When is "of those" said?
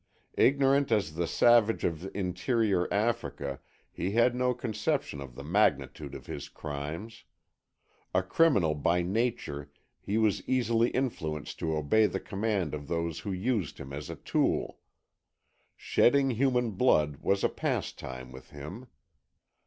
12.73-13.19